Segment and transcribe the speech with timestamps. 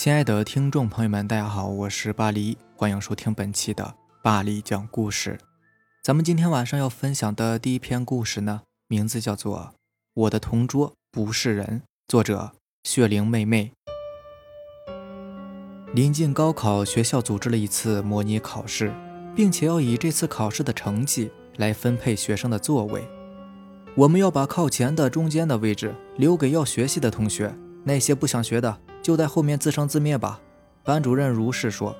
[0.00, 5.36] 亲爱的听众朋友们，大家好，我是巴黎，欢迎收听本期的巴黎讲故事。
[6.04, 9.58] 咱们今天晚上要分享的第一篇故事呢，名字叫做
[10.14, 12.52] 《我的同桌不是人》，作者
[12.84, 13.72] 雪玲妹妹。
[15.92, 18.94] 临近高考，学校组织了一次模拟考试，
[19.34, 23.02] 并且要以这次考试的成绩来分配学生的座位。
[23.96, 27.52] 我们要把靠前的、中间的位置留给要学习的同学，
[27.82, 28.78] 那些不想学的。
[29.02, 30.40] 就在后面自生自灭吧，
[30.84, 31.96] 班主任如是说。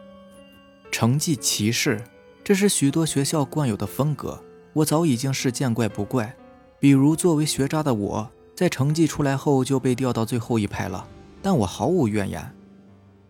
[0.91, 2.02] 成绩歧视，
[2.43, 6.34] 这是许多学校惯有的风格，我早已经是见怪不怪。
[6.80, 11.07] 比如作为学渣的我，在成绩出来后就被调到最后一排了，
[11.43, 12.55] 但我毫无怨言。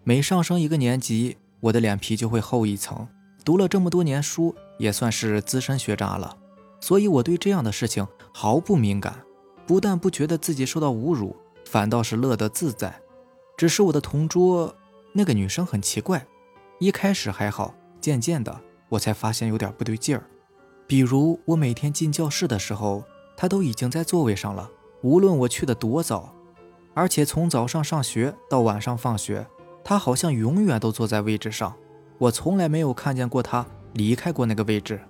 [0.05, 3.07] 每上升一个年级，我的脸皮就会厚一层。
[3.45, 6.37] 读了这么多年书，也算是资深学渣了，
[6.81, 9.23] 所以我对这样的事情毫不敏感，
[9.67, 13.01] 不但不觉得自己受到侮辱，反倒是乐得自在。
[13.59, 14.73] 只是我的同桌
[15.13, 16.25] 那个女生很奇怪，
[16.79, 20.23] 一开始还好，渐渐的我才发现有点不对劲儿。
[20.87, 23.03] 比如我每天进教室的时候，
[23.37, 24.71] 她都已经在座位上了，
[25.03, 26.33] 无论我去的多早，
[26.95, 29.45] 而且从早上上学到晚上放学，
[29.83, 31.75] 她好像永远都坐在位置上，
[32.19, 35.01] 我从来没有看见过她离开过那个位置。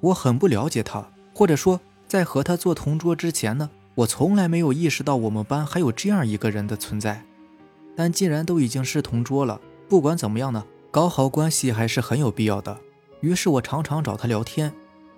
[0.00, 7.24] 我很不了解她，或者说在和她做同桌之前呢，我从来没有意识到我们班还有这样一个人的存在。
[7.94, 12.78] 但既然都已经是同桌了，不管怎么样呢，搞好关系还是很有必要的。
[13.20, 14.72] 于是我常常找他聊天，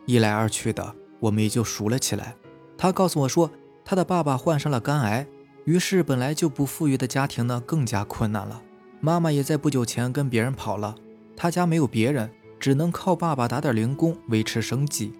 [0.07, 2.35] 一来二去的，我们也就熟了起来。
[2.77, 3.51] 他告诉我说，
[3.85, 5.27] 他的爸爸患上了肝癌，
[5.65, 8.63] 于是本来就不富裕的家庭呢更加困难了。
[9.01, 10.95] 妈妈也在不久前跟别人跑了，
[11.37, 15.13] 他家没有别人，只能靠爸爸打点零工维持生计。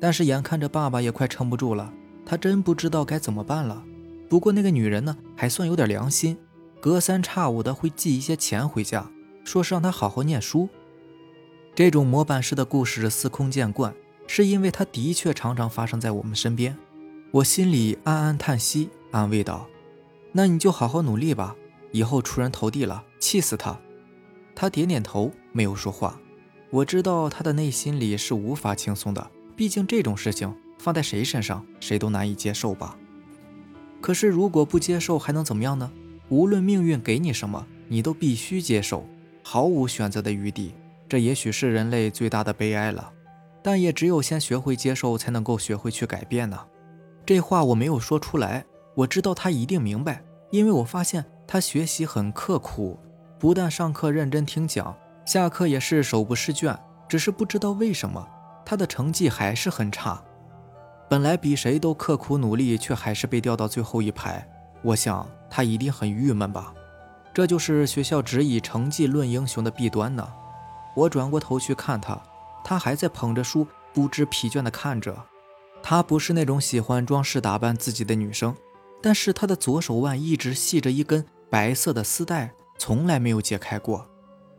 [0.00, 1.92] 但是眼看着爸爸也快撑不住了，
[2.26, 3.82] 他真不知道该怎么办了。
[4.28, 6.36] 不过那个女人呢，还算有点良心。
[6.86, 9.10] 隔三差五的会寄一些钱回家，
[9.42, 10.68] 说是让他好好念书。
[11.74, 13.92] 这种模板式的故事司空见惯，
[14.28, 16.78] 是因为它的确常常发生在我们身边。
[17.32, 19.66] 我心里暗暗叹息，安慰道
[20.30, 21.56] ：“那你就好好努力吧，
[21.90, 23.76] 以后出人头地了，气死他。”
[24.54, 26.20] 他点点头，没有说话。
[26.70, 32.96] 我知道他的内心里是无法轻松的，毕竟这种事情放在谁身上，谁都难以接受吧。
[34.00, 35.90] 可是如果不接受，还能怎么样呢？
[36.28, 39.04] 无论命运给你什么，你都必须接受，
[39.42, 40.74] 毫无选择的余地。
[41.08, 43.12] 这也许是人类最大的悲哀了，
[43.62, 46.58] 但也只有先学会接受，才能够学会去改变呢。
[47.24, 52.98] 这话我没有说出来，我知道他一定明白，因为我发现他学习很刻苦，
[53.38, 56.76] 不但上课认真听讲，下课也是手不释卷。
[57.08, 58.28] 只是不知道为什么，
[58.64, 60.20] 他的成绩还是很差。
[61.08, 64.44] 本来比谁都刻苦努力，却还是被调到最后一排。
[64.82, 65.24] 我想
[65.56, 66.74] 他一定很郁闷吧，
[67.32, 70.28] 这就是学校只以成绩论英雄的弊端呢。
[70.94, 72.20] 我转过头去看他，
[72.62, 75.16] 他还在捧着书，不知疲倦地看着。
[75.82, 78.54] 她不是那种喜欢装饰打扮自己的女生，
[79.00, 84.06] 但是她的左手腕一直系着一根白色的丝带，从来没有解开过。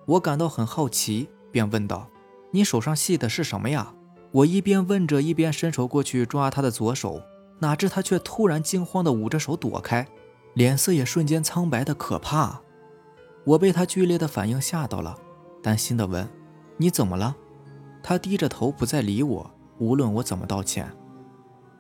[0.08, 2.10] 我感到很好奇，便问道
[2.50, 3.94] ：“你手上系的是什么呀？”
[4.34, 7.22] 我一边问着，一边伸手过去抓她的左手。
[7.60, 10.08] 哪知他却突然惊慌地捂着手躲开，
[10.54, 12.62] 脸色也瞬间苍白的可怕。
[13.44, 15.18] 我被他剧烈的反应吓到了，
[15.62, 16.28] 担心的问
[16.78, 17.36] ：“你怎么了？”
[18.04, 20.92] 他低着头不再理我，无论我怎么道歉。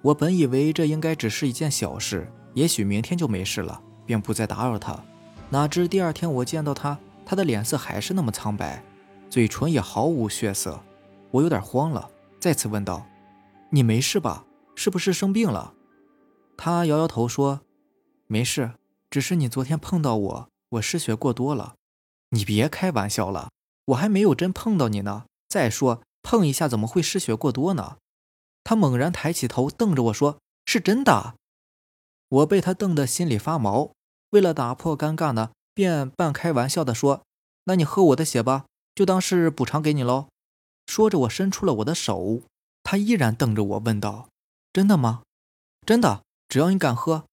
[0.01, 4.97] 我本以为这应该只是一件小事，也许明天就没事了，便不再打扰他。
[5.49, 8.83] 哪知第二天我见到他，他的脸色还是那么苍白，
[9.29, 10.79] 嘴唇也毫无血色。
[11.31, 13.05] 我有点慌了，再次问道
[13.71, 14.45] ：“你没事吧？”
[14.75, 15.73] 是不是生病了？
[16.55, 17.61] 他摇摇头说
[18.27, 18.73] ：“没事，
[19.09, 21.75] 只是你昨天碰到我，我失血过多了。
[22.29, 23.49] 你别开玩笑了，
[23.85, 25.25] 我还没有真碰到你呢。
[25.47, 27.97] 再说碰一下怎么会失血过多呢？”
[28.65, 31.35] 他猛然抬起头瞪着我说：“是真的。”
[32.27, 33.93] 我被他瞪得心里发毛，
[34.31, 37.23] 为了打破尴尬呢，便半开玩笑的说
[37.63, 40.27] ：“那你喝我的血吧，就当是补偿给你喽。”
[40.85, 42.41] 说着，我伸出了我的手。
[42.83, 44.27] 他依然瞪着我，问道。
[44.73, 45.23] 真的吗？
[45.85, 47.23] 真的，只要你敢喝。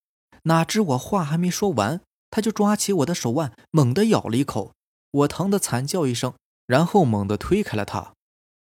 [0.47, 2.01] 哪知我话还没说完，
[2.31, 4.73] 他就抓起我的手腕，猛地咬了一口。
[5.11, 6.33] 我疼得惨叫一声，
[6.65, 8.13] 然后猛地推开了他。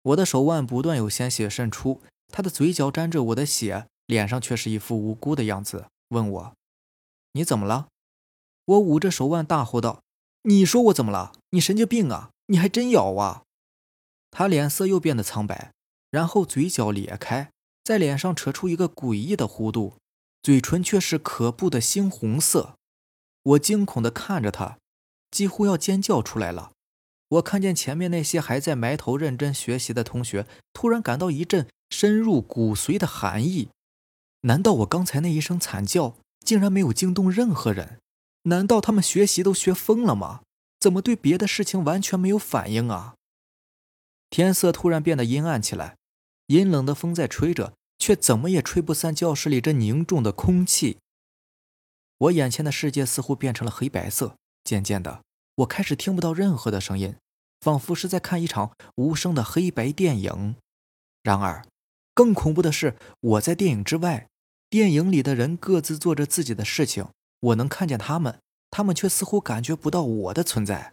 [0.02, 6.55] 我的手腕不断有鲜血渗出，他的嘴角沾着我的血，脸上却是一副无辜的样子，问我
[7.32, 7.88] ：“你怎么了？”
[8.64, 10.02] 我捂着手腕大吼道
[10.44, 11.32] ：“你说我怎么了？
[11.50, 12.31] 你神经病啊！
[12.46, 13.43] 你还真咬啊！”
[14.32, 15.73] 他脸色又变得苍白，
[16.11, 17.50] 然后嘴角裂开。
[17.82, 19.94] 在脸上扯出一个诡异的弧度，
[20.42, 22.76] 嘴唇却是可怖的猩红色。
[23.42, 24.78] 我惊恐地看着他，
[25.31, 26.72] 几乎要尖叫出来了。
[27.28, 33.69] 我看见前面那些还在埋头认真学习的同学，突然感到一阵深入骨髓的寒意。
[34.42, 37.98] 难道我刚才那一声惨叫竟然没有惊动任何人？
[38.44, 40.40] 难道他们学习都学疯了吗？
[40.81, 43.14] 怎么对别的事情完全没有反应啊？
[44.31, 45.96] 天色突然变得阴暗起来，
[46.46, 50.99] 阴冷的风在吹着，却怎么也吹不散教室里这凝重的空气。
[52.19, 55.23] 我眼前的世界似乎变成了黑白色，渐渐的，
[55.56, 57.14] 我开始听不到任何的声音，
[57.61, 60.56] 仿佛是在看一场无声的黑白电影。
[61.23, 61.64] 然而，
[62.14, 64.26] 更恐怖的是，我在电影之外，
[64.69, 67.06] 电影里的人各自做着自己的事情。
[67.41, 68.38] 我能看见他们，
[68.70, 70.93] 他们却似乎感觉不到我的存在。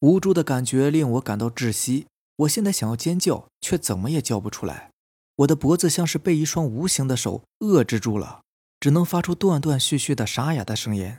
[0.00, 2.06] 无助的感觉令我感到窒息。
[2.36, 4.90] 我现在想要尖叫，却怎么也叫不出来。
[5.36, 8.42] 我的脖子像是被一双无形的手遏制住了，
[8.78, 11.16] 只能发出断断续续的沙哑的声音。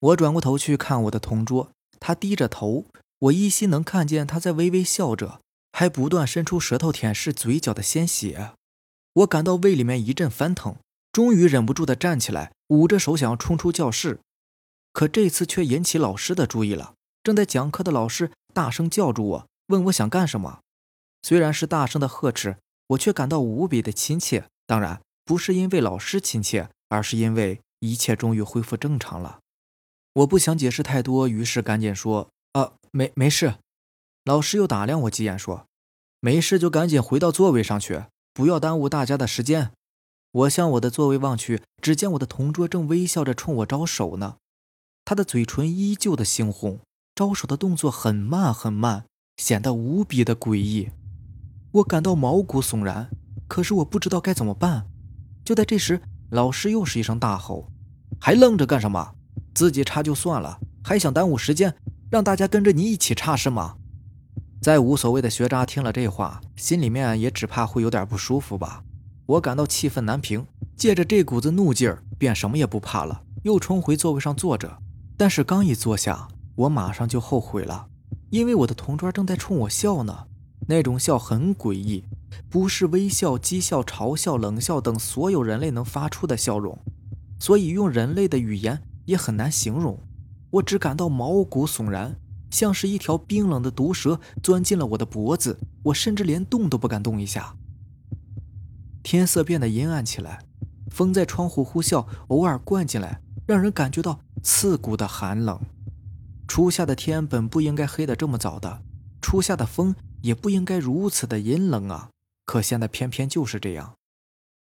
[0.00, 2.86] 我转过头去看我的同桌，他低着头，
[3.18, 5.40] 我依稀能看见他在微微笑着，
[5.72, 8.52] 还不断伸出舌头舔舐嘴角的鲜血。
[9.14, 10.76] 我感到胃里面一阵翻腾。
[11.12, 14.18] 终于忍不住的站起来，捂着手想要冲出教室，
[14.92, 16.94] 可这次却引起老师的注意了。
[17.22, 20.58] 正在讲课的老师大声叫住我，问我想干什么。
[21.22, 22.56] 虽然是大声的呵斥，
[22.88, 24.46] 我却感到无比的亲切。
[24.66, 29.40] 当然不是因为老师亲切，而是因为一切终于恢复正常了。
[30.14, 33.56] 我不想解释太多，于是赶紧说：“啊，没没事。”
[34.24, 35.66] 老师又打量我几眼，说
[36.20, 39.72] ：“没事就赶紧回到座位上去，不要耽误大家的时间。”
[40.32, 44.36] 我向我的座位望去，只见我的同桌正微笑着冲我招手呢。
[45.04, 46.80] 他的嘴唇依旧的猩红，
[47.14, 49.04] 招手的动作很慢很慢，
[49.36, 50.90] 显得无比的诡异。
[51.74, 53.10] 我感到毛骨悚然，
[53.48, 54.86] 可是我不知道该怎么办。
[55.44, 56.00] 就在这时，
[56.30, 57.68] 老师又是一声大吼
[58.20, 59.14] ：“还愣着干什么？
[59.52, 61.74] 自己插就算了，还想耽误时间，
[62.08, 63.74] 让大家跟着你一起插是吗？”
[64.62, 68.84] 再无所谓的学渣听了这话，心里面也只怕会有点不舒服吧。
[69.26, 74.78] 我感到气愤难平，借着这股子怒劲儿，便什么也不怕了，又冲回座位上坐着。
[75.16, 77.88] 但是刚一坐下，我马上就后悔了，
[78.30, 80.28] 因为我的同桌正在冲我笑呢。
[80.66, 82.04] 那种笑很诡异，
[82.48, 86.78] 不是微笑、讥笑、嘲笑、冷笑等所有人类能发出的笑容，
[87.38, 89.98] 所以用人类的语言也很难形容。
[90.50, 92.16] 我只感到毛骨悚然，
[92.50, 97.56] 像是一条冰冷的毒蛇钻进了我的脖子，我甚至连动都不敢动一下。
[99.02, 100.44] 天色变得阴暗起来，
[100.90, 105.60] 风在窗户呼啸，偶尔灌进来，让人感觉到刺骨的寒冷。
[106.46, 108.82] 初夏的天本不应该黑得这么早的，
[109.20, 109.94] 初夏的风
[110.24, 112.08] 也不应该如此的阴冷啊！
[112.46, 113.94] 可现在偏偏就是这样。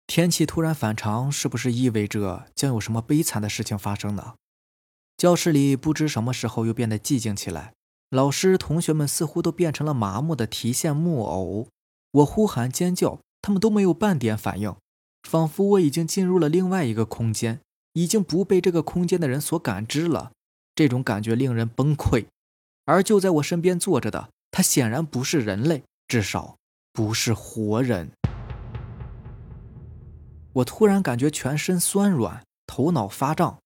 [0.09, 4.35] 天气突然反常，是不是意味着将有什么悲惨的事情发生呢？
[5.17, 7.73] 教室里不知什么时候又变得寂静起来，
[8.11, 11.69] 老师、同学们似乎都变成了麻木的提线木偶。
[12.11, 13.21] 我呼喊尖叫。
[13.43, 14.75] 他们都没有半点反应，
[15.23, 17.61] 仿佛我已经进入了另外一个空间，
[17.93, 20.33] 已经不被这个空间的人所感知了。
[20.75, 22.27] 这种感觉令人崩溃。
[22.87, 26.57] 而就在我身边坐着的他，显然不是人类，至少
[26.91, 28.11] 不是活人。
[30.55, 33.59] 我突然感觉全身酸软，头脑发胀，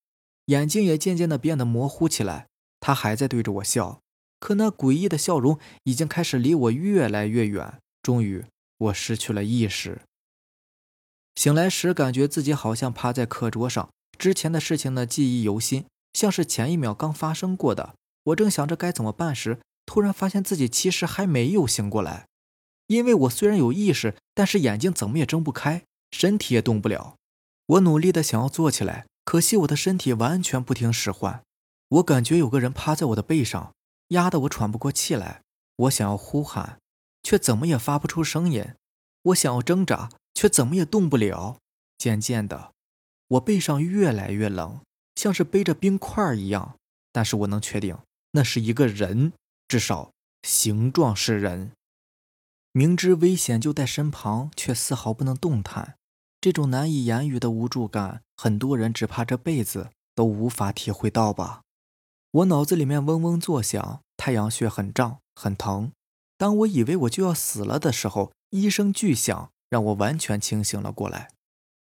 [0.47, 2.49] 眼睛也渐渐的变得模糊起来。
[2.81, 4.01] 他还在对着我笑，
[4.41, 7.79] 可那诡异的笑容已经开始离我越来越远。
[8.03, 8.45] 终于。
[8.79, 10.01] 我失去了意识。
[11.37, 17.95] 醒来时，感觉自己好像趴在课桌上，之前的事情呢记忆犹新，像是前一秒刚发生过的。
[18.25, 22.29] 我正想着该怎么办时，突然发现自己其实还没有醒过来，
[22.87, 25.83] 因为我虽然有意识，但是眼睛怎么也睁不开，
[26.13, 27.17] 身体也动不了。
[27.67, 31.43] 我努力的想要坐起来，可惜我的身体完全不听使唤。
[31.89, 33.75] 我感觉有个人趴在我的背上，
[34.11, 35.43] 压得我喘不过气来。
[35.75, 36.79] 我想要呼喊。
[37.25, 38.65] 却怎么也发不出声音，
[39.23, 41.59] 我想要挣扎，却怎么也动不了。
[41.99, 42.71] 渐渐的，
[43.27, 44.79] 我背上越来越冷，
[45.17, 46.77] 像是背着冰块一样。
[47.11, 47.99] 但是我能确定，
[48.31, 49.33] 那是一个人，
[49.71, 50.11] 至少
[50.43, 51.71] 形状是人。
[52.73, 55.95] 明知危险就在身旁，却丝毫不能动弹。
[56.41, 61.63] 这种难以言喻的无助感，很多人只怕这辈子都无法体会到吧。
[62.33, 65.93] 我脑子里面嗡嗡作响，太阳穴很胀，很疼。
[66.37, 71.31] 当我以为我就要死了的时候，一声巨响让我完全清醒了过来。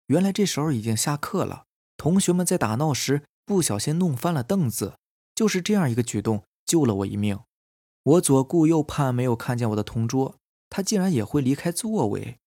[0.08, 1.64] 原来这时候已经下课了，
[1.96, 4.98] 同学们在打闹时不小心弄翻了凳子，
[5.34, 7.40] 就是这样一个举动救了我一命。
[8.08, 10.38] 我左顾右盼，没有看见我的同桌，
[10.70, 12.40] 他竟然也会离开座位。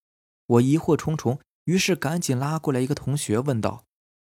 [0.46, 3.84] 我疑惑重重，于是赶紧拉过来一个同学问道：“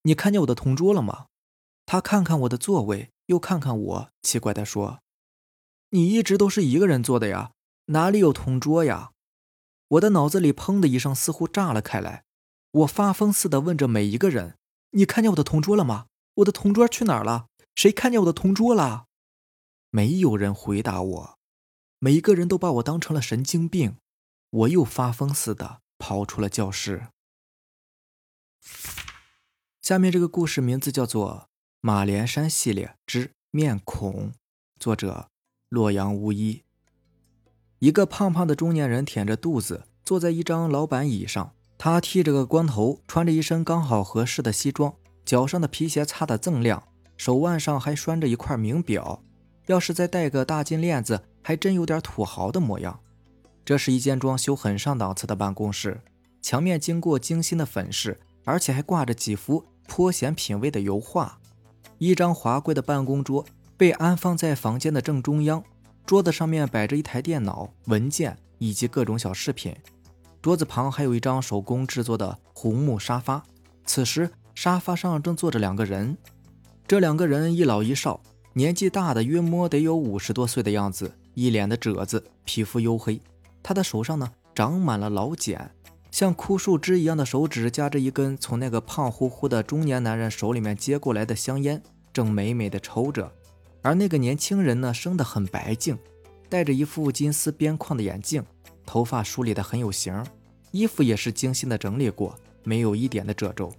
[0.05, 1.27] 你看见我的同桌了吗？”
[1.85, 5.01] 他看看我的座位，又看看我，奇怪地说
[5.91, 7.53] ：“你一直都是一个人坐的呀，
[7.87, 9.11] 哪里有同桌呀？”
[9.89, 12.25] 我的脑子里砰的一声，似乎炸了开来。
[12.71, 14.57] 我发疯似的问着每一个人
[14.93, 16.07] ：“你看见我的同桌了吗？
[16.37, 17.49] 我的同桌去哪儿了？
[17.75, 19.09] 谁看见我的同桌了？”
[19.91, 21.39] 没有人回答我，
[21.99, 23.97] 每一个人都把我当成了神经病。
[24.51, 27.09] 我又发疯似的跑出了教室。
[29.81, 31.49] 下面这个故事名字叫做
[31.81, 34.31] 《马连山系列之面孔》，
[34.79, 35.29] 作者
[35.69, 36.63] 洛阳无一。
[37.79, 44.95] 一个胖胖的中年人腆着肚子坐在一张老板椅上，他剃着个光头，穿着一身刚好合适的西装，
[45.25, 49.25] 脚上的皮鞋擦得锃亮，手腕上还拴着一块名表。
[49.71, 52.99] 要是再戴个大金链子，还真有点土豪的模样。
[53.65, 56.01] 这是一间装修很上档次的办公室，
[56.43, 61.39] 墙面经过精心的粉饰，而且还挂着几幅颇显品味的油画。
[61.99, 63.47] 一张华贵的办公桌
[63.77, 65.63] 被安放在房间的正中央，
[66.05, 69.73] 桌子上面摆着一台电脑、文件以及各种小饰品。
[70.43, 73.41] 桌子旁还有一张手工制作的红木沙发。
[73.85, 76.19] 此时，沙发上正坐着两个人，
[76.89, 78.21] 这两个人一老一少。
[78.53, 83.21] 年纪大的约摸得有五十多岁的样子，一脸的褶子，皮肤黝黑。
[83.63, 85.71] 他的手上呢长满了老茧，
[86.11, 91.81] 像枯树枝一样的手指夹着一根从那个胖乎乎的中年男人手里面接过来的香烟，
[92.13, 93.33] 正美美的抽着。
[93.83, 95.97] 而那个年轻人呢，生得很白净，
[96.49, 98.45] 戴着一副金丝边框的眼镜，
[98.85, 100.27] 头发梳理得很有型，
[100.73, 103.73] 衣服也是精心的整理过，没有一点的褶皱。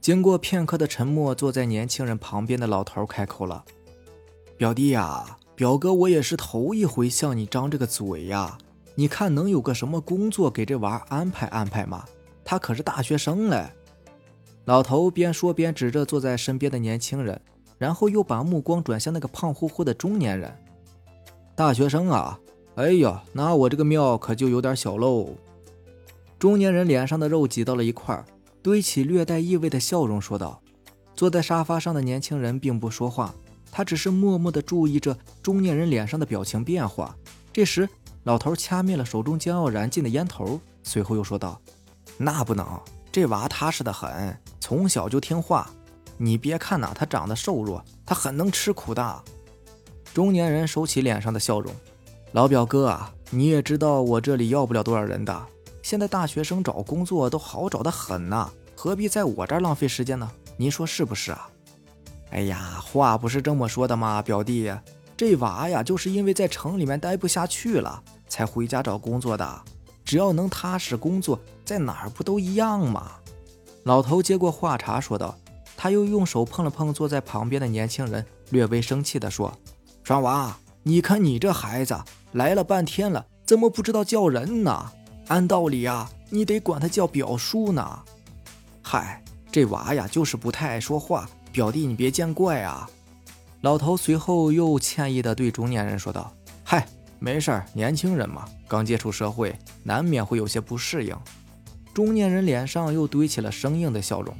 [0.00, 3.62] 经过片刻的沉默，坐在年轻人旁边的老头开口了。
[4.62, 8.56] 表弟呀，表哥，我也是头一回向你张这个嘴呀。
[8.94, 12.04] 你看能有个什么工作给这娃安排安排吗？
[12.44, 13.68] 他可是大学生嘞。
[14.66, 17.40] 老头边说边指着坐在身边的年轻人，
[17.76, 20.56] 然后又把目光转向那个胖乎乎的中年人。
[21.56, 22.38] 大学生啊，
[22.76, 25.30] 哎呀，那我这个庙可就有点小喽。
[26.38, 28.24] 中年人脸上的肉挤到了一块，
[28.62, 30.62] 堆起略带意味的笑容，说道
[31.16, 33.34] ：“坐在沙发上的年轻人并不说话。”
[33.72, 37.16] 他只是默默地注意着中年人脸上的表情变化。
[37.52, 37.88] 这时，
[38.24, 41.60] 老头掐灭了手中将要燃尽的烟头，随后又说道
[42.18, 42.64] ：“那不能，
[43.10, 45.68] 这娃踏实的很，从小就听话。
[46.18, 49.24] 你别看呐，他长得瘦弱，他很能吃苦的。”
[50.14, 51.74] 中年人收起脸上的笑容
[52.32, 55.46] ：“老表哥啊，你也知道我这里要不了多少人的。
[55.82, 60.30] 现在大学生找工作都好找的很呐，何必在我这儿浪费时间呢？
[60.58, 61.48] 您说是不是啊？”
[62.32, 64.72] 哎呀，话不是这么说的嘛，表弟，
[65.16, 69.62] 这娃呀，就是因为在城里面待不下去了，才回家找工作的。
[70.02, 73.12] 只要能踏实工作，在哪儿不都一样吗？
[73.84, 75.36] 老头接过话茬说道。
[75.76, 79.52] 他又用手碰了碰坐在旁边的年轻人，略微生气地说
[80.04, 81.98] ：“双娃，你看你这孩子
[82.32, 84.92] 来了半天了，怎么不知道叫人呢？
[85.26, 87.98] 按道理呀，你得管他叫表叔呢。
[88.80, 92.88] 嗨，这娃呀，就是不太爱说话。”表弟，你别见怪啊！
[93.60, 96.32] 老头随后又歉意地对中年人说道
[96.64, 101.14] ：“嗨，没事儿，年轻人嘛，刚接触社会，难免会有些不适应。”
[101.92, 104.34] 中年人脸上又堆起了生硬的笑容。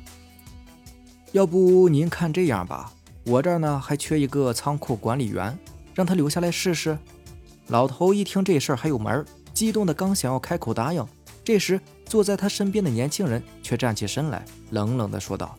[1.33, 2.90] 要不您看这样吧，
[3.26, 5.57] 我这儿呢还缺一个仓库管理员，
[5.95, 6.99] 让他留下来试试。
[7.66, 11.07] 老头一听这事儿还有门儿，激动的刚想要开口答应，
[11.45, 15.54] 这时坐在他身边的年轻人却站起身来，冷冷地说道：“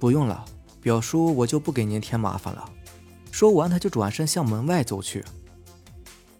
[0.00, 0.42] 不用了。”
[0.82, 2.68] 表叔，我就不给您添麻烦了。
[3.30, 5.24] 说完，他就转身向门外走去。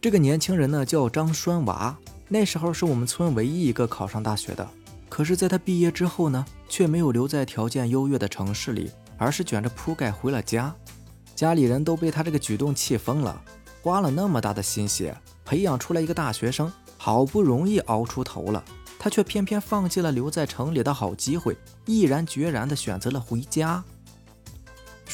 [0.00, 1.96] 这个年轻人呢，叫张栓娃，
[2.28, 4.68] 那时候是我们村唯一一个考上大学的。
[5.08, 10.74] 可是，在他毕业之后呢，却没有留在条件优越的城市里，而是卷着铺盖回了家。
[11.36, 13.40] 家里人都被他这个举动气疯了，
[13.80, 18.64] 花了那么大的心血培养出来一个大学生，好不容易熬出头了，
[18.98, 21.56] 他却偏偏放弃了留在城里的好机会，
[21.86, 23.84] 毅然决然地选择了回家。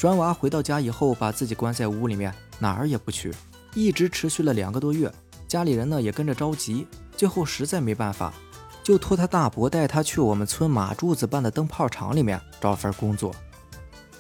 [0.00, 3.34] 栓娃回到家以后，把自己关在屋里面，哪儿也不去，
[3.74, 5.12] 一直持续了两个多月。
[5.48, 6.86] 家里人呢也跟着着急，
[7.16, 8.32] 最后实在没办法，
[8.80, 13.34] 就托他大伯带他去我们村马柱子办的灯泡厂里面找份工作。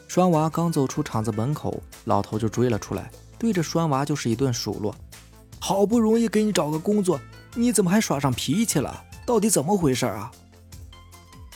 [0.08, 3.08] 栓娃刚走出厂子门口，老头就追了出来，
[3.38, 4.92] 对着栓娃就是一顿数落
[5.60, 7.20] ：“好不容易给你找个工作，
[7.54, 9.04] 你怎么还耍上脾气了？
[9.24, 10.32] 到底怎么回事啊？”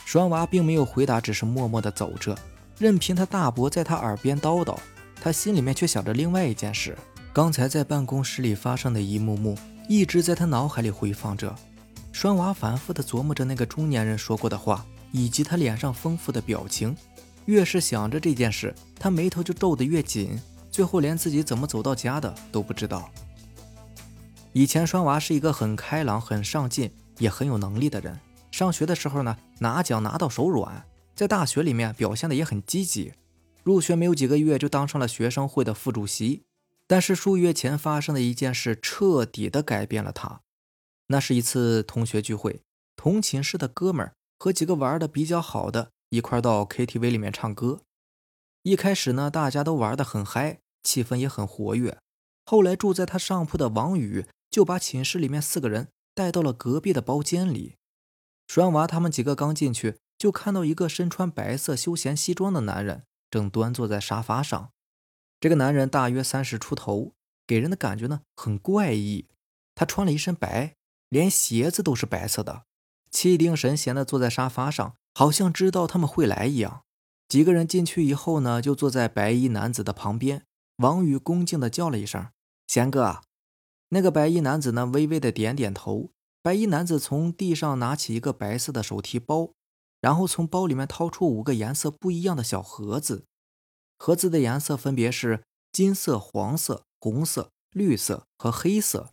[0.06, 2.38] 栓娃并没有回答，只是默默地走着。
[2.82, 4.76] 任凭他大伯在他耳边叨叨，
[5.20, 6.98] 他心里面却想着另外一件事。
[7.32, 9.56] 刚才在办公室里发生的一幕幕，
[9.88, 11.54] 一直在他脑海里回放着。
[12.12, 16.96] 栓娃反复地琢磨着那个中年人说过的话，以及他脸上丰富的表情。
[17.44, 20.36] 越是想着这件事，他眉头就皱得越紧，
[20.68, 23.08] 最后连自己怎么走到家的都不知道。
[24.52, 28.18] 以前栓娃是一个很开朗、很上进，也很有能力的人。
[28.50, 30.84] 上学的时候呢，拿奖拿到手软，
[31.14, 33.12] 在大学里面表现的也很积极。
[33.62, 36.42] 入学没有几个月就当上了学生会的副主席。
[36.88, 40.42] 但是数月前发生的一件事彻底的改变了他。
[41.06, 42.60] 那是一次同学聚会，
[42.96, 47.80] 同寝室的哥们儿和几个玩的比较好的一块到 KTV 里面唱歌。
[48.62, 51.96] 一开始呢，大家都玩的很嗨，气氛也很活跃。
[52.44, 57.76] 后来住在他上铺的王宇就把寝室里面四个人带到了隔壁的包间里。
[58.48, 64.70] 栓娃他们几个刚进去，就看到一个身穿白色休闲西装的男人正端坐在沙发上。
[65.40, 69.26] 这个男人大约三十出头，给人的感觉呢很怪异。
[69.74, 70.76] 他穿了一身白，
[71.08, 72.66] 连鞋子都是白色的，
[73.10, 76.84] 气定神闲地坐在沙发上，好像知道他们会来一样。
[77.26, 80.44] 几个人进去以后呢，就坐在白衣男子的旁边。
[80.76, 82.28] 王宇恭敬地叫了一声
[82.68, 83.22] ：“贤哥。”
[83.90, 86.12] 那个白衣男子呢，微微的点点头。
[86.40, 89.54] 白衣男子从地上拿起一个白色的手提包，
[90.02, 93.24] 然后从包里面掏出五个颜色不一样的小盒子，
[93.96, 99.12] 盒子的颜色分别是金色、黄色、红色、绿色和黑色。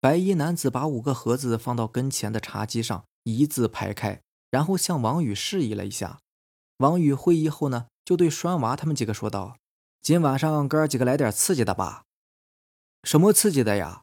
[0.00, 6.18] 白衣男子把五个盒子放到跟前的茶几上，一字排开，然后向王宇示意了一下。
[6.78, 9.58] 王宇会意后呢，就对栓娃他们几个说道
[10.02, 12.02] ：“今晚上哥儿几个来点刺激的吧？
[13.04, 14.02] 什么刺激的呀？”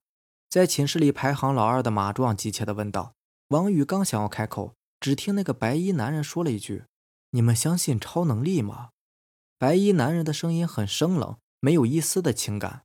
[0.50, 3.12] 在寝室里排行老二的马壮急切地问道。
[3.50, 6.86] 王宇刚想要开口，只听那个白衣男人说了一句
[7.32, 8.90] ：“你们相信超能力吗？”
[9.58, 12.84] 白衣男人的声音很生冷，没有一丝的情感。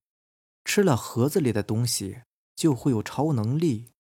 [0.65, 2.23] 吃了盒子里的东西
[2.55, 3.91] 就会有超能力？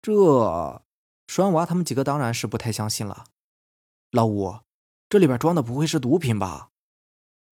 [0.00, 0.82] 这
[1.26, 3.26] 栓娃他们几个当然是不太相信了。
[4.12, 4.60] 老五。
[5.08, 6.70] 这里边装的不会是毒品吧？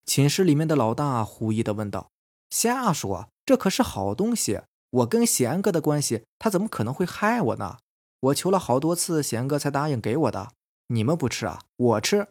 [0.04, 2.10] 寝室里面的老大狐疑的问道
[2.50, 4.62] ：“瞎说，这可是好东西！
[4.90, 7.78] 我跟贤哥的关系，他怎么可能会害我呢？
[8.24, 10.52] 我求了好多次，贤哥才答应给我的。
[10.88, 11.60] 你们不吃啊？
[11.76, 12.28] 我吃。”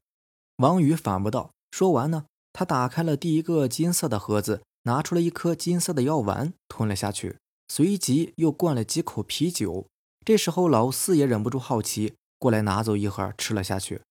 [0.58, 1.52] 王宇反驳道。
[1.72, 9.88] 说完呢，他打开了第一个金色的盒子，拿出了一颗金色的药丸，吞了下去，随即又灌了几口啤酒。
[10.26, 14.02] 这时候，老四也忍不住好奇，过来拿走一盒，吃了下去。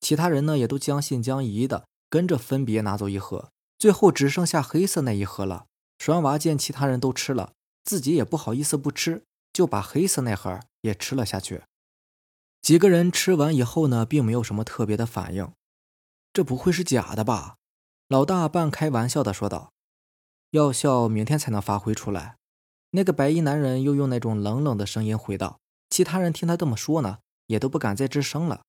[0.00, 5.66] 其他人呢，也都将信将疑的跟着分别拿走一盒，最后只剩下黑色那一盒了。
[5.98, 7.52] 栓娃见其他人都吃了，
[7.84, 11.62] 自己也不好意思不吃，就把黑色那盒也吃了下去。
[12.62, 15.52] 几个人吃完以后呢，并没有什么特别的反应。
[16.32, 17.56] 这不会是假的吧？
[18.08, 19.72] 老大半开玩笑的说道。
[20.50, 22.36] 药效明天才能发挥出来。
[22.90, 25.58] 那个白衣男人又用那种冷冷的声音回道。
[25.88, 28.62] 其他人听他这么说呢，也都不敢再吱声了。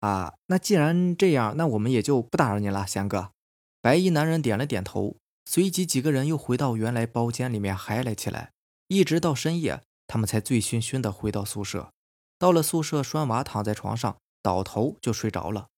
[0.00, 3.30] 啊，那既然这样，那我们也就不打扰您了，贤哥。
[3.80, 8.52] 白衣男人点了点头，随即几个人又回到原来包间里面嗨了起来，
[8.88, 9.82] 一直到深夜，
[10.12, 11.88] 他们才醉醺醺的回到宿舍。
[12.38, 15.68] 到了宿舍，栓娃躺在床上，倒头就睡着了。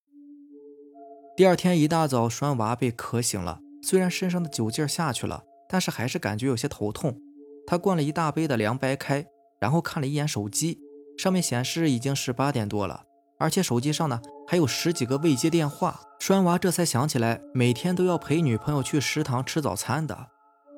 [1.37, 7.17] 第二天一大早，栓娃被渴醒了，虽然身上的酒劲下去了，但是还是感觉有些头痛。
[7.65, 9.25] 他灌了一大杯的凉白开，
[9.61, 10.81] 然后看了一眼手机，
[11.17, 13.05] 上面显示已经是八点多了。
[13.39, 20.27] 而且手机上呢还有十几个未接电话，栓娃这才想起来每天都要陪女朋友去食堂吃早餐的。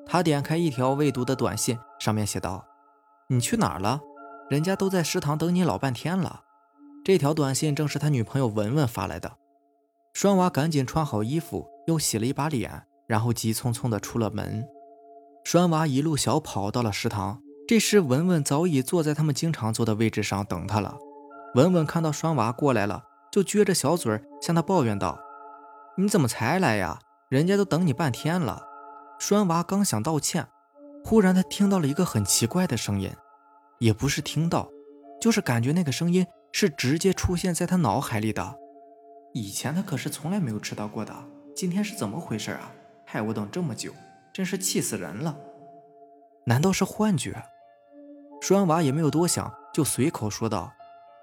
[0.05, 2.63] 他点开一条未读的短信，上面写道
[3.27, 4.01] ：“你去哪儿了？
[4.49, 6.43] 人家都在食堂等你老半天了。”
[7.03, 9.37] 这条短信正是他女朋友文文发来的。
[10.13, 14.67] 栓娃赶紧穿好衣服，又洗了一把脸，然后急匆匆地出了门。
[15.45, 20.97] 栓娃一路小跑到了食堂，这时文文早已坐在他们经常坐的位置上等他了。
[21.55, 25.17] 文文看到栓娃过来了，就撅着小嘴向他抱怨道
[25.95, 26.99] ：“你怎么才来呀？
[27.29, 28.65] 人家都等你半天了。”
[29.19, 30.47] 栓娃刚想道歉，
[31.09, 33.09] 忽然他听到了一个很奇怪的声音，
[33.79, 34.67] 也不是听到，
[35.21, 38.59] 就是感觉那个声音是直接出现在他脑海里的。
[39.33, 41.15] 以前他可是从来没有迟到过的，
[41.55, 42.69] 今天是怎么回事啊？
[43.05, 43.93] 害我等这么久，
[44.33, 45.37] 真是气死人了！
[46.45, 47.41] 难道是幻觉？
[48.41, 50.73] 栓娃也没有多想，就随口说道。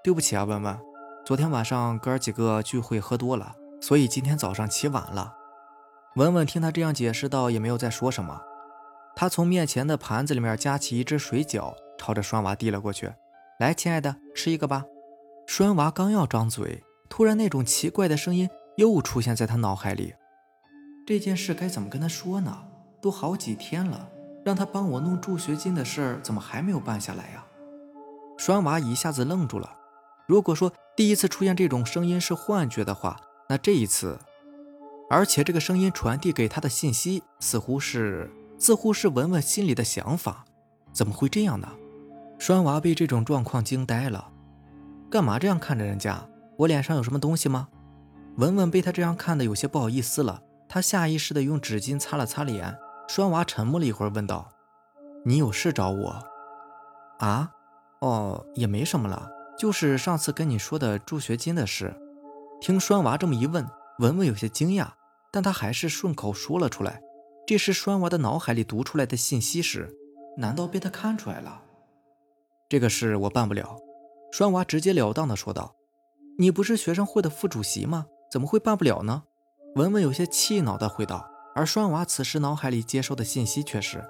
[0.03, 0.75] 对不起啊，文文，
[1.23, 5.35] 昨天晚上哥几个聚会喝多了，所以今天早上起晚了。
[6.15, 8.41] 文文听他这样解释，道也没有再说什么。
[9.15, 13.13] 他从面前的盘子里面夹起一只水饺，朝着栓娃递了过去
[13.59, 14.85] ：“来，亲爱的，吃一个吧。”
[15.47, 20.13] 栓娃刚要张嘴，突然那种奇怪的声音又出现在他脑海里。
[21.07, 22.65] 这件事该怎么跟他说呢？
[23.01, 24.09] 都好几天了，
[24.43, 27.45] 让他帮我弄助学金的事儿，怎么还没有办下来呀？
[28.37, 29.77] 栓娃一下子愣住了。
[30.27, 34.19] 如果说第一次出现这种声音是幻觉的话，那这一次
[35.07, 40.45] 而且这个声音传递给他的信息似乎是似乎是文文心里的想法，
[40.91, 41.67] 怎么会这样呢？
[42.37, 44.31] 栓娃被这种状况惊呆了，
[45.09, 46.27] 干嘛这样看着人家？
[46.57, 47.67] 我脸上有什么东西吗？
[48.37, 52.77] 文文被他这样看的有些不好意思了，他下意识的用纸巾擦了擦脸。
[53.07, 54.49] 栓娃沉默了一会儿，问道
[55.23, 56.23] ：“你有事找我？
[57.19, 57.51] 啊？
[57.99, 61.95] 哦，也没什么了，就是上次跟你说的助学金的事。”
[62.59, 63.65] 听栓娃这么一问，
[63.99, 64.87] 文文有些惊讶，
[65.31, 67.01] 但他还是顺口说了出来。
[67.47, 69.95] 这是栓娃的脑海里读出来的信息时，
[70.37, 71.61] 难道被他看出来了？
[72.67, 73.77] 这个事我办不了。
[74.31, 75.75] 栓娃直截了当的说道
[76.39, 78.07] ：“你不是学生会的副主席吗？
[78.31, 79.23] 怎么会办不了呢？”
[79.75, 81.29] 文文有些气恼的回道。
[81.53, 84.03] 而栓娃此时脑海里接收的信息却是：“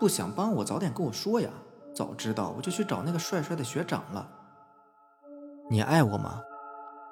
[0.00, 1.50] 不想帮我，早点跟我说呀！
[1.94, 4.28] 早知道我就去找那个帅帅的学长了。”
[5.70, 6.42] 你爱我吗？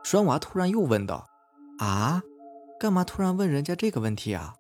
[0.03, 1.29] 栓娃突然又问道。
[1.79, 2.23] “啊？
[2.81, 4.55] 干嘛突然问人家这个问题啊？”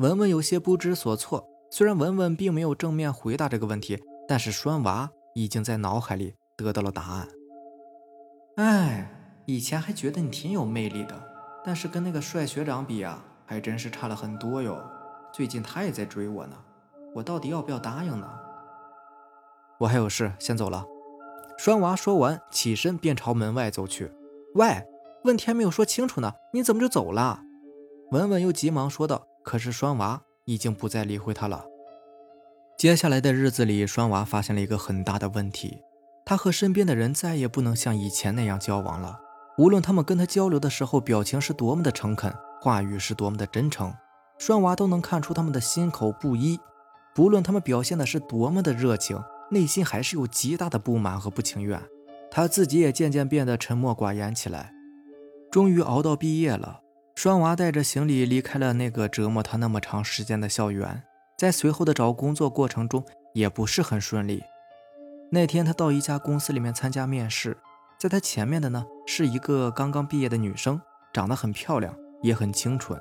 [0.00, 1.46] 文文有些不知所措。
[1.70, 7.28] 虽然文文并没有正面回答这个问题，但是栓娃已经在脑海里得到了答案。
[8.56, 9.12] 哎，
[9.44, 11.22] 以前还觉得你挺有魅力的，
[11.62, 13.22] 但是跟那个帅学长比啊。
[13.44, 14.80] 还真是差了很多哟，
[15.32, 16.56] 最近他也在追我呢，
[17.16, 18.30] 我到底要不要答应呢？
[19.80, 20.86] 我还有事，先走了。
[21.58, 24.12] 栓娃说完，起身便朝门外走去。
[24.54, 24.84] 喂，
[25.24, 27.42] 问题还没有说清楚呢，你怎么就走了？
[28.12, 29.26] 文文又急忙说道。
[29.42, 31.64] 可是栓娃已经不再理会他了。
[32.78, 35.82] 接下来的日子里，栓娃发现了一个很大的问题，
[36.24, 39.20] 他和身边的人再也不能像以前那样交往了。
[39.58, 42.32] 无论他们跟他交流的时候，表情是多么的诚恳。
[42.62, 43.92] 话语是多么的真诚，
[44.38, 46.60] 栓娃都能看出他们的心口不一。
[47.14, 49.18] 不论他们表现的是多么的热情，
[49.50, 51.82] 内心还是有极大的不满和不情愿。
[52.30, 54.72] 他自己也渐渐变得沉默寡言起来。
[55.50, 56.80] 终于熬到毕业了，
[57.22, 61.02] 栓娃带着行李离开了那个折磨他那么长时间的校园。
[61.36, 63.04] 在随后的找工作过程中，
[63.34, 64.42] 也不是很顺利。
[65.30, 67.58] 那天他到一家公司里面参加面试，
[67.98, 70.80] 在他前面的呢是一个刚刚毕业的女生，
[71.12, 71.94] 长得很漂亮。
[72.22, 72.98] 也很清纯，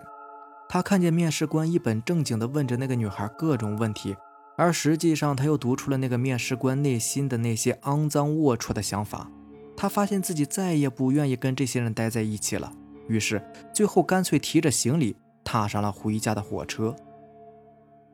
[0.67, 4.17] 他看见面试官一本正经地问着那个女孩各种问题，
[4.57, 9.31] 而实际上他又读出了那个面试官内心的那些肮脏龌龊的想法。
[9.77, 12.73] 他发现自己再也不愿意跟这些人待在一起了，
[13.09, 13.43] 于是
[13.73, 16.95] 最后干脆提着行李踏上了回家的火车。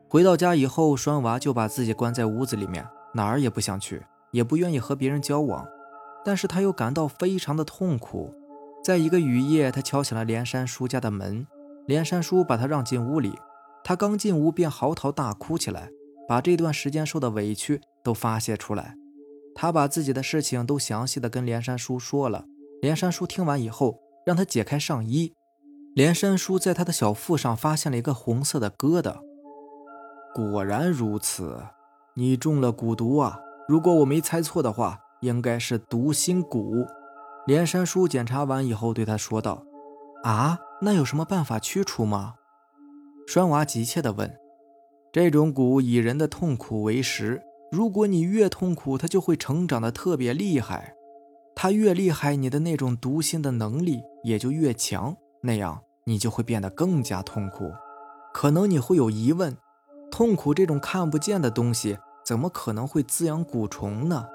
[0.08, 5.66] 回到家以后，栓娃就把自己关在屋子里面，哪儿也不想去，也不愿意和别人交往，
[6.24, 8.34] 但是他又感到非常的痛苦。
[8.82, 11.46] 在一个雨夜，他敲响了连山叔家的门。
[11.86, 13.32] 连山叔把他让进屋里，
[13.84, 15.90] 他刚进屋便嚎啕大哭起来，
[16.26, 18.96] 把这段时间受的委屈都发泄出来。
[19.54, 22.46] 他把自己的事情都详细的跟连山叔说了。
[22.82, 25.32] 连山叔听完以后，让他解开上衣。
[25.94, 29.16] 连山叔在他的小腹上发现了一个红色的疙瘩。
[30.34, 31.62] 果然如此，
[32.12, 33.40] 你中了蛊毒啊！
[33.66, 36.86] 如果我没猜错的话，应该是毒心蛊。
[37.46, 39.64] 连山叔检查完以后，对他说道
[40.24, 42.34] ：“啊，那有什么办法驱除吗？”
[43.26, 44.36] 栓娃急切地问
[45.10, 47.40] ：“这种蛊以人的痛苦为食，
[47.72, 50.94] 如果你越痛苦，它就会成长得特别厉害。
[51.58, 57.72] 它越厉害，你的那种读心的能力也就越强，那样你就会变得更加痛苦。
[58.34, 59.56] 可能你会有疑问：
[60.10, 64.26] 痛苦这种看不见的东西，怎么可能会滋养蛊虫呢？”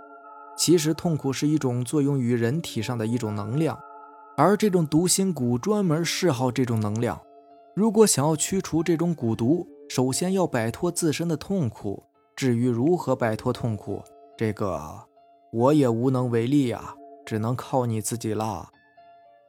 [0.58, 3.80] 其实，痛苦是一种作用于人体上的一种能量，
[4.36, 7.22] 而这种毒心蛊专门嗜好这种能量。
[7.76, 12.04] 如果想要驱除这种蛊毒，首先要摆脱自身的痛苦。
[12.36, 14.02] 至于如何摆脱痛苦，
[14.36, 15.04] 这个
[15.54, 18.70] 我也无能为力呀，只能靠你自己了。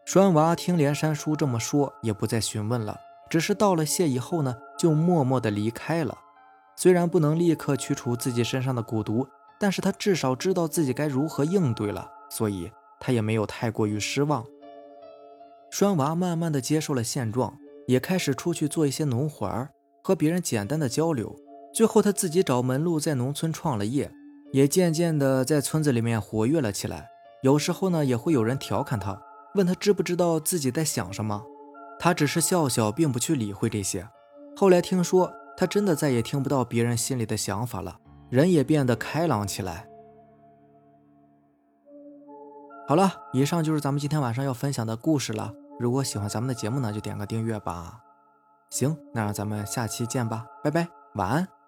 [0.05, 2.99] 栓娃听连山叔这么说，也不再询问了，
[3.31, 6.19] 只是道了谢以后呢，就默默地离开了。
[6.77, 9.27] 虽然不能立刻驱除自己身上的蛊毒。
[9.61, 14.45] 但是他至少知道自己该如何应对了，所以他也没有太过于失望。
[15.71, 17.57] 栓娃慢慢的接受了现状，
[17.87, 19.71] 也开始出去做一些农活儿，
[20.03, 21.37] 和别人简单的交流。
[21.73, 24.11] 最后他自己找门路，在农村创了业，
[24.51, 27.12] 也渐渐的在村子里面活跃了起来。
[27.43, 29.21] 有时候呢，也会有人调侃他，
[29.55, 31.43] 问他知不知道自己在想什么，
[31.99, 34.09] 他只是笑笑，并不去理会这些。
[34.57, 37.99] 后来听说，他真的再也听不到别人心里的想法了。
[38.31, 39.87] 人也变得开朗起来。
[42.89, 45.53] 好了，以上就是咱们今天晚上要分享的故事了。
[45.79, 48.01] 如果喜欢咱们的节目呢，就点个订阅吧。
[48.71, 51.62] 行，那让咱们下期见吧，拜拜，晚安。